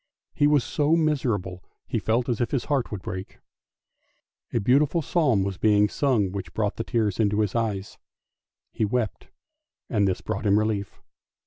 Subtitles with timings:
[0.33, 3.37] He was so miserable, he felt as if his heart would break.
[4.51, 7.99] A beautiful psalm was being sung which brought the tears into his eyes,
[8.71, 9.27] he wept,
[9.91, 11.03] and this brought him relief.